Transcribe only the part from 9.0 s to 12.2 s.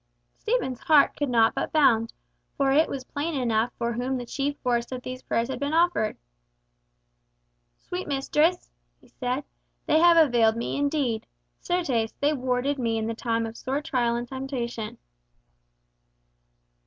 said, "they have availed me indeed. Certes,